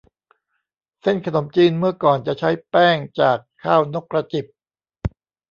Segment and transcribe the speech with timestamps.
[1.01, 4.45] เส้นขนมจีนเมื่อก่อนจะใช้แป้งจากข้าวนกกระจิบ